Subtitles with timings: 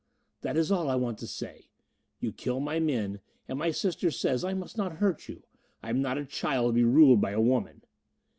[0.41, 1.67] "That is all I want to say.
[2.19, 5.43] You kill my men, and my sister says I must not hurt you.
[5.83, 7.83] I am not a child to be ruled by a woman!"